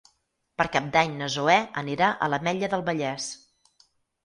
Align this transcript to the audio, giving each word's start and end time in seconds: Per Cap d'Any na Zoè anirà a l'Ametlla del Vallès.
Per 0.61 0.65
Cap 0.75 0.87
d'Any 0.95 1.13
na 1.19 1.27
Zoè 1.35 1.59
anirà 1.83 2.09
a 2.09 2.31
l'Ametlla 2.33 2.73
del 2.75 2.87
Vallès. 2.91 3.31